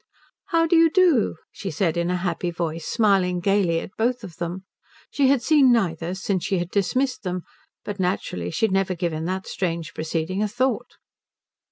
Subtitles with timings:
[0.45, 4.37] "How do you do," she said in a happy voice, smiling gaily at both of
[4.37, 4.63] them.
[5.11, 7.43] She had seen neither since she had dismissed them,
[7.85, 10.95] but naturally she had never given that strange proceeding a thought.